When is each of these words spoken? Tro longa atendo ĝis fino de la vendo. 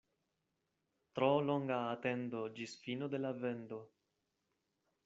Tro 1.19 1.27
longa 1.49 1.77
atendo 1.91 2.43
ĝis 2.57 2.75
fino 2.87 3.13
de 3.17 3.21
la 3.27 3.35
vendo. 3.45 3.81